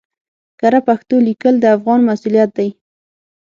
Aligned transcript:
کره 0.59 0.79
پښتو 0.87 1.15
ليکل 1.27 1.53
د 1.61 1.65
افغان 1.77 1.99
مسؤليت 2.09 2.49
دی 2.57 2.69